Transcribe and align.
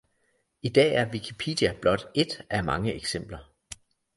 I 0.61 0.69
dag 0.77 0.93
er 0.93 1.11
Wikipedia 1.13 1.73
blot 1.81 2.07
ét 2.15 2.41
af 2.49 2.63
mange 2.63 2.93
eksempler 2.93 3.51